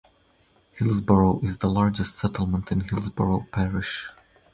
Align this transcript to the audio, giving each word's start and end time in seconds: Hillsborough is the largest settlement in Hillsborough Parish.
Hillsborough 0.77 1.41
is 1.43 1.59
the 1.59 1.69
largest 1.69 2.15
settlement 2.15 2.71
in 2.71 2.79
Hillsborough 2.81 3.45
Parish. 3.51 4.07